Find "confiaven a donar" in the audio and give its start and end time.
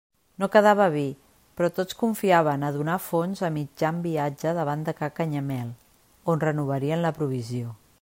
1.99-2.97